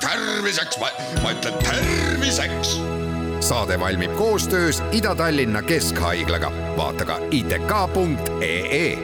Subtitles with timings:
[0.00, 0.78] terviseks,
[1.22, 2.80] ma ütlen terviseks.
[3.40, 8.98] saade valmib koostöös Ida-Tallinna Keskhaiglaga, vaata ka itk.ee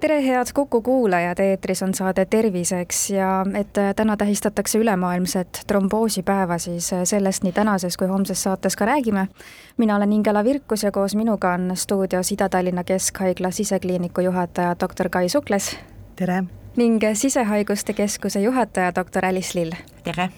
[0.00, 6.90] tere, head Kuku kuulajad, eetris on saade Terviseks ja et täna tähistatakse ülemaailmset tromboosipäeva, siis
[7.04, 9.28] sellest nii tänases kui homses saates ka räägime.
[9.76, 15.28] mina olen Ingela Virkus ja koos minuga on stuudios Ida-Tallinna Keskhaigla sisekliiniku juhataja doktor Kai
[15.28, 15.76] Sukles.
[16.16, 16.44] tere!
[16.78, 19.72] Ning Sisehaiguste Keskuse juhataja, doktor Alice Lill.
[20.04, 20.30] tere!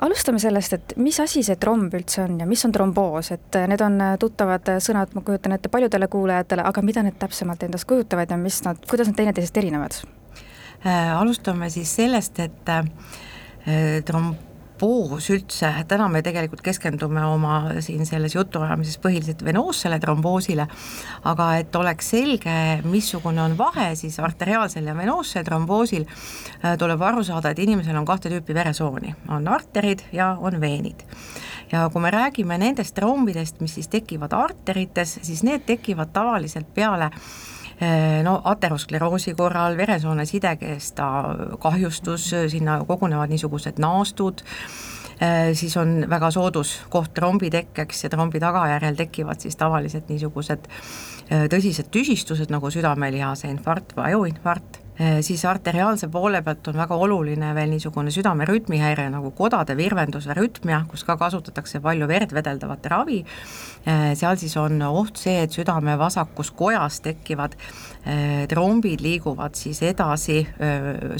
[0.00, 3.82] alustame sellest, et mis asi see tromb üldse on ja mis on tromboos, et need
[3.84, 8.38] on tuttavad sõnad, ma kujutan ette paljudele kuulajatele, aga mida need täpsemalt endast kujutavad ja
[8.40, 9.98] mis nad, kuidas nad teineteisest erinevad
[10.86, 11.18] äh,?
[11.20, 12.88] alustame siis sellest, et äh,
[14.08, 14.49] tromb
[14.80, 20.64] tromboos üldse, täna me tegelikult keskendume oma siin selles jutuajamises põhiliselt venoossele tromboosile,
[21.28, 22.54] aga et oleks selge,
[22.88, 26.06] missugune on vahe siis arteriaalsel ja venoossel tromboosil,
[26.64, 31.04] äh, tuleb aru saada, et inimesel on kahte tüüpi veresooni, on arterid ja on veenid.
[31.72, 37.12] Ja kui me räägime nendest trombidest, mis siis tekivad arterites, siis need tekivad tavaliselt peale
[38.22, 41.06] no ateroskleroosi korral veresoone sidekesta
[41.60, 44.44] kahjustus, sinna kogunevad niisugused naastud,
[45.56, 50.68] siis on väga soodus koht trombi tekkeks ja trombi tagajärjel tekivad siis tavaliselt niisugused
[51.30, 54.69] tõsised tüsistused nagu südamelihase infarkt või ajuinfarkt
[55.24, 60.82] siis arteriaalse poole pealt on väga oluline veel niisugune südame rütmihäire nagu kodade virvenduse rütmia,
[60.90, 63.20] kus ka kasutatakse palju verd vedeldavat ravi,
[63.88, 69.80] äh, seal siis on oht see, et südame vasakus kojas tekkivad äh, trombid liiguvad siis
[69.88, 70.40] edasi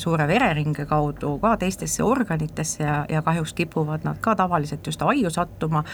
[0.01, 5.31] suure vereringe kaudu ka teistesse organitesse ja, ja kahjuks kipuvad nad ka tavaliselt just aiu
[5.33, 5.84] sattuma,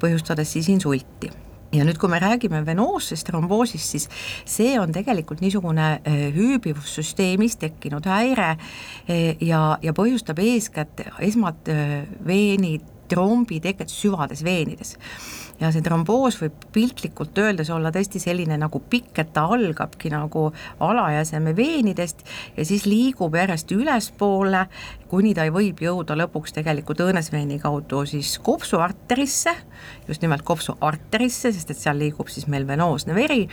[0.00, 1.32] põhjustades siis insulti
[1.76, 4.08] ja nüüd, kui me räägime venoossest tromboosist, siis
[4.48, 12.04] see on tegelikult niisugune äh, hüübivussüsteemis tekkinud häire äh, ja, ja põhjustab eeskätt esmalt äh,
[12.26, 12.76] veeni
[13.08, 14.96] trombi teket süvades veenides.
[15.60, 20.50] Ja see tromboos võib piltlikult öeldes olla tõesti selline nagu pikk, et ta algabki nagu
[20.84, 22.24] alajäseme veenidest
[22.58, 24.66] ja siis liigub järjest ülespoole,
[25.08, 29.54] kuni ta võib jõuda lõpuks tegelikult õõnesveeni kaudu siis kopsuarterisse,
[30.08, 33.46] just nimelt kopsuarterisse, sest et seal liigub siis meil venoosne veri.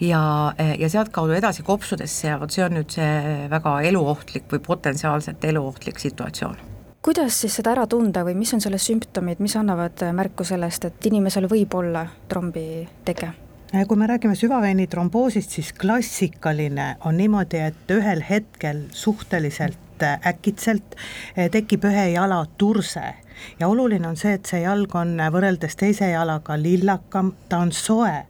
[0.00, 5.44] Ja, ja sealtkaudu edasi kopsudesse ja vot see on nüüd see väga eluohtlik või potentsiaalselt
[5.48, 6.75] eluohtlik situatsioon
[7.06, 11.06] kuidas siis seda ära tunda või mis on selle sümptomid, mis annavad märku sellest, et
[11.06, 13.28] inimesel võib olla trombiteke?
[13.86, 20.96] kui me räägime süvaveini tromboosist, siis klassikaline on niimoodi, et ühel hetkel suhteliselt äkitselt
[21.52, 23.04] tekib ühe jala turse
[23.60, 28.24] ja oluline on see, et see jalg on võrreldes teise jalaga lillakam, ta on soe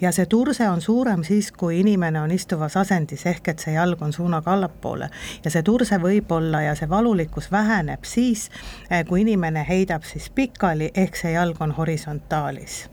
[0.00, 4.02] ja see turse on suurem siis, kui inimene on istuvas asendis, ehk et see jalg
[4.02, 5.10] on suunaga allapoole.
[5.44, 8.50] ja see turse võib olla ja see valulikkus väheneb siis,
[8.90, 12.88] eh, kui inimene heidab siis pikali, ehk see jalg on horisontaalis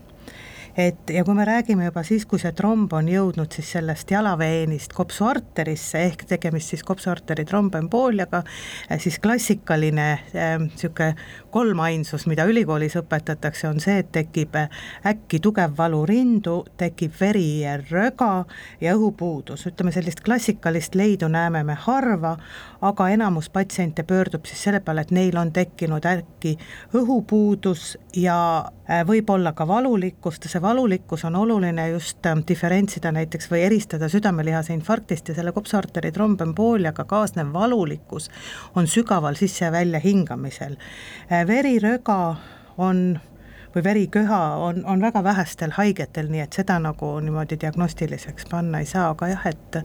[0.76, 4.92] et ja kui me räägime juba siis, kui see tromb on jõudnud siis sellest jalaveenist
[4.96, 8.42] kopsuarterisse ehk tegemist siis kopsuarteri trombembooliaga,
[8.90, 10.08] eh, siis klassikaline
[10.60, 14.68] niisugune äh, kolmainsus, mida ülikoolis õpetatakse, on see, et tekib äh,
[15.08, 18.30] äkki tugev valu rindu, tekib veriröga
[18.80, 22.36] ja õhupuudus, ütleme sellist klassikalist leidu näeme me harva,
[22.84, 26.58] aga enamus patsiente pöördub siis selle peale, et neil on tekkinud äkki
[26.94, 28.36] õhupuudus ja
[29.06, 34.74] võib-olla ka valulikkust ja see valulikkus on oluline just ähm, diferentsida näiteks või eristada südamelihase
[34.74, 38.26] infarktist ja selle kopsuarteri trombembooliaga kaasnev valulikkus
[38.74, 40.76] on sügaval sisse ja välja hingamisel.
[41.30, 42.18] Äh, veriröga
[42.78, 43.18] on
[43.76, 48.90] või veriköha on, on väga vähestel haigetel, nii et seda nagu niimoodi diagnostiliseks panna ei
[48.90, 49.82] saa, aga jah, et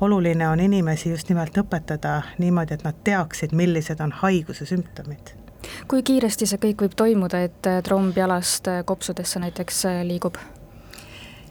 [0.00, 5.38] oluline on inimesi just nimelt õpetada niimoodi, et nad teaksid, millised on haiguse sümptomid
[5.88, 10.38] kui kiiresti see kõik võib toimuda, et äh, tromb jalast äh, kopsudesse näiteks äh, liigub?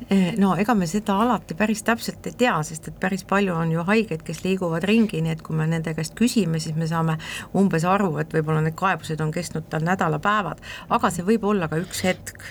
[0.09, 3.72] Eh, no ega me seda alati päris täpselt ei tea, sest et päris palju on
[3.73, 7.17] ju haigeid, kes liiguvad ringi, nii et kui me nende käest küsime, siis me saame
[7.58, 10.61] umbes aru, et võib-olla need kaebused on kestnud tal nädalapäevad,
[10.96, 12.46] aga see võib olla ka üks hetk.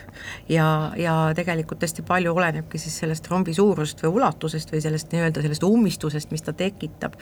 [0.50, 0.66] ja,
[0.98, 5.68] ja tegelikult hästi palju olenebki siis sellest trombi suurusest või ulatusest või sellest nii-öelda sellest
[5.68, 7.14] ummistusest, mis ta tekitab,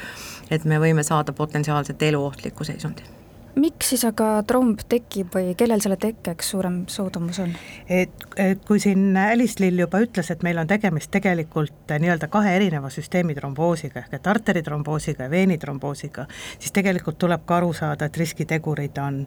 [0.51, 3.24] et me võime saada potentsiaalselt eluohtliku seisundi
[3.61, 7.53] miks siis aga tromb tekib või kellel selle tekkeks suurem soodumus on?
[7.89, 12.57] et, et kui siin Alice Lill juba ütles, et meil on tegemist tegelikult nii-öelda kahe
[12.57, 16.27] erineva süsteemi tromboosiga ehk et arteritromboosiga ja veenitromboosiga,
[16.59, 19.23] siis tegelikult tuleb ka aru saada, et riskitegurid on,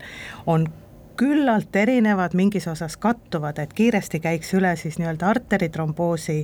[0.47, 0.67] on
[1.17, 6.43] küllalt erinevad, mingis osas kattuvad, et kiiresti käiks üle siis nii-öelda arteritromboosi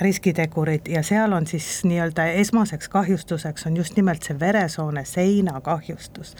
[0.00, 6.36] riskitegurid ja seal on siis nii-öelda esmaseks kahjustuseks on just nimelt see veresoone seina kahjustus.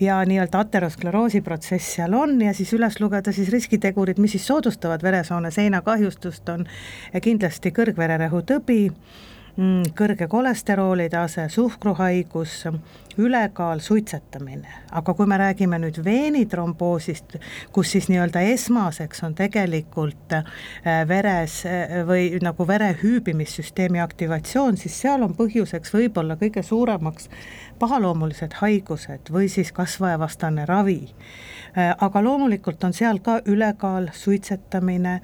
[0.00, 5.02] ja nii-öelda ateroskleroosi protsess seal on ja siis üles lugeda siis riskitegurid, mis siis soodustavad
[5.02, 6.66] veresoone seina kahjustust, on
[7.22, 9.39] kindlasti kõrgvererõhu tõbi Mm,
[9.96, 12.64] kõrge kolesterooli tase, suhkruhaigus,
[13.18, 17.36] ülekaal, suitsetamine, aga kui me räägime nüüd veenitromboosist,
[17.74, 20.44] kus siis nii-öelda esmaseks on tegelikult äh,
[21.08, 27.28] veres äh, või nagu vere hüübimissüsteemi aktivatsioon, siis seal on põhjuseks võib-olla kõige suuremaks
[27.80, 31.08] pahaloomulised haigused või siis kasvajavastane ravi.
[31.78, 35.20] Äh, aga loomulikult on seal ka ülekaal, suitsetamine,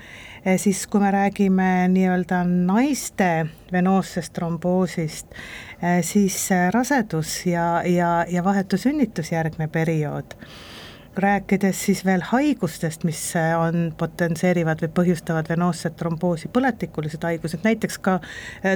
[0.46, 3.30] äh, siis kui me räägime nii-öelda naiste
[3.72, 5.34] venoossest tromboosist,
[5.82, 6.38] äh, siis
[6.70, 10.38] rasedus ja, ja, ja vahetu sünnitusjärgne periood
[11.18, 13.20] rääkides siis veel haigustest, mis
[13.58, 18.18] on, potentseerivad või põhjustavad venoosset tromboosi, põletikulised haigused, näiteks ka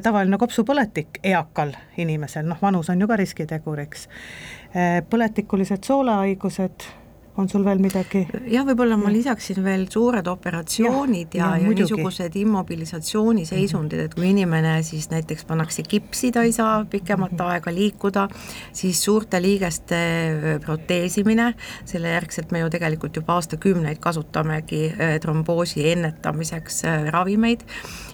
[0.03, 4.09] tavaline kopsupõletik eakal inimesel, noh, vanus on ju ka riskiteguriks.
[5.11, 6.87] põletikulised soolehaigused,
[7.37, 8.25] on sul veel midagi?
[8.51, 14.31] jah, võib-olla ma lisaksin veel suured operatsioonid ja, ja, ja, ja niisugused immobilisatsiooniseisundid, et kui
[14.33, 17.53] inimene siis näiteks pannakse kipsi, ta ei saa pikemat mm -hmm.
[17.53, 18.29] aega liikuda,
[18.73, 20.01] siis suurte liigeste
[20.65, 21.55] proteesimine,
[21.85, 27.61] selle järgselt me ju tegelikult juba aastakümneid kasutamegi tromboosi ennetamiseks ravimeid.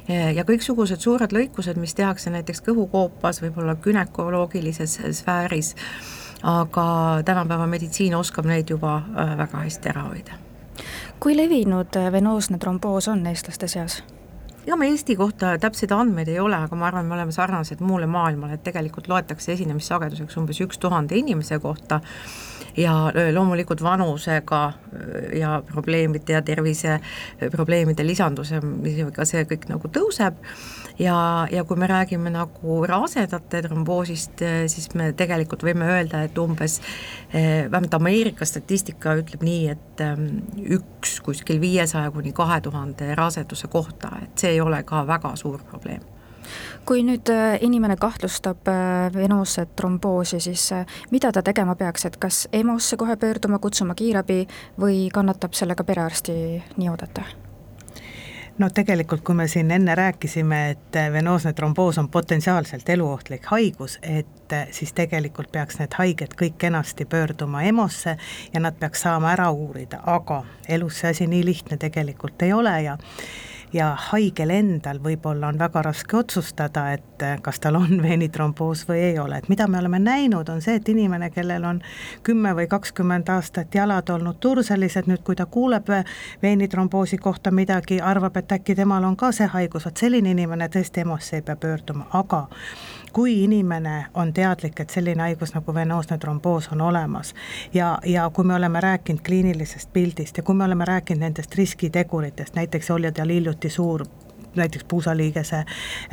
[0.09, 5.75] Ja kõiksugused suured lõikused, mis tehakse näiteks kõhukoopas, võib-olla gümnakoloogilises sfääris
[6.47, 10.43] aga tänapäeva meditsiin oskab neid juba väga hästi ära hoida.
[11.21, 14.03] kui levinud äh, venoosne tromboos on eestlaste seas?
[14.67, 18.07] ega me Eesti kohta täpseid andmeid ei ole, aga ma arvan, me oleme sarnased muule
[18.11, 22.01] maailmale, et tegelikult loetakse esinemissageduseks umbes üks tuhande inimese kohta
[22.77, 24.73] ja loomulikult vanusega
[25.39, 30.43] ja probleemide ja terviseprobleemide lisandusega see kõik nagu tõuseb
[30.99, 36.81] ja, ja kui me räägime nagu rasedate tromboosist, siis me tegelikult võime öelda, et umbes
[37.33, 40.05] vähemalt Ameerika statistika ütleb nii, et
[40.79, 45.63] üks kuskil viiesaja kuni kahe tuhande raseduse kohta, et see ei ole ka väga suur
[45.65, 46.05] probleem
[46.87, 48.69] kui nüüd äh, inimene kahtlustab
[49.15, 50.69] venoosset tromboosi, siis
[51.11, 54.45] mida ta tegema peaks, et kas EMO-sse kohe pöörduma, kutsuma kiirabi
[54.81, 56.37] või kannatab sellega perearsti
[56.77, 57.27] nii oodata?
[58.59, 64.55] No tegelikult, kui me siin enne rääkisime, et venoosne tromboos on potentsiaalselt eluohtlik haigus, et
[64.71, 68.17] siis tegelikult peaks need haiged kõik kenasti pöörduma EMO-sse
[68.53, 72.77] ja nad peaks saama ära uurida, aga elus see asi nii lihtne tegelikult ei ole
[72.83, 72.97] ja
[73.73, 79.01] ja haigel endal võib-olla on väga raske otsustada, et eh, kas tal on veenitromboos või
[79.11, 81.81] ei ole, et mida me oleme näinud, on see, et inimene, kellel on
[82.27, 85.91] kümme või kakskümmend aastat jalad olnud turselised, nüüd kui ta kuuleb
[86.43, 91.05] veenitromboosi kohta midagi, arvab, et äkki temal on ka see haigus, vot selline inimene tõesti
[91.05, 92.47] EMO-sse ei pea pöörduma, aga
[93.17, 97.33] kui inimene on teadlik, et selline haigus nagu venoosne tromboos on olemas
[97.75, 102.55] ja, ja kui me oleme rääkinud kliinilisest pildist ja kui me oleme rääkinud nendest riskiteguritest,
[102.55, 104.05] näiteks oli tal hiljuti suur
[104.57, 105.65] näiteks puusaliigese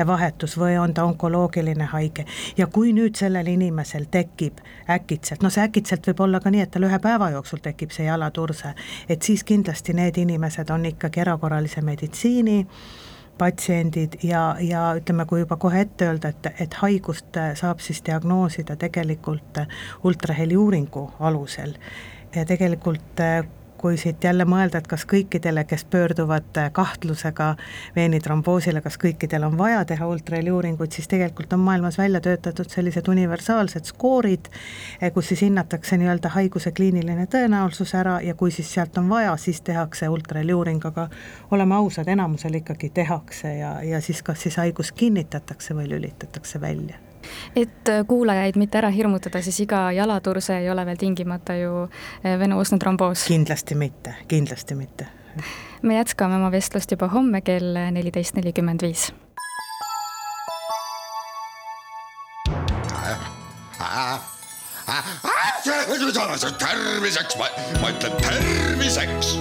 [0.07, 2.25] vahetus või on ta onkoloogiline haige
[2.57, 6.71] ja kui nüüd sellel inimesel tekib äkitselt, no see äkitselt võib olla ka nii, et
[6.71, 8.75] tal ühe päeva jooksul tekib see jalaturse,
[9.09, 12.61] et siis kindlasti need inimesed on ikkagi erakorralise meditsiini
[13.37, 18.75] patsiendid ja, ja ütleme, kui juba kohe ette öelda, et, et haigust saab siis diagnoosida
[18.79, 19.63] tegelikult
[20.03, 21.75] ultraheliuuringu alusel.
[22.35, 23.21] Ja tegelikult
[23.83, 27.49] kui siit jälle mõelda, et kas kõikidele, kes pöörduvad kahtlusega
[27.95, 33.91] veenitromboosile, kas kõikidel on vaja teha ultraheliuuringuid, siis tegelikult on maailmas välja töötatud sellised universaalsed
[33.91, 34.47] skoorid,
[35.13, 39.59] kus siis hinnatakse nii-öelda haiguse kliiniline tõenäosus ära ja kui siis sealt on vaja, siis
[39.61, 41.09] tehakse ultraheliuuring, aga
[41.51, 47.12] oleme ausad, enamusel ikkagi tehakse ja, ja siis kas siis haigus kinnitatakse või lülitatakse välja
[47.55, 52.37] et äh, kuulajaid mitte ära hirmutada, siis iga jalaturse ei ole veel tingimata ju äh,
[52.39, 53.25] venoosne tromboos.
[53.27, 55.07] kindlasti mitte, kindlasti mitte.
[55.81, 59.11] me jätkame oma vestlust juba homme kell neliteist nelikümmend viis.
[66.59, 67.37] terviseks,
[67.81, 69.37] ma ütlen terviseks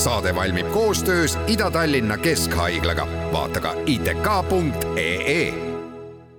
[0.00, 5.69] saade valmib koostöös Ida-Tallinna Keskhaiglaga, vaata ka itk.ee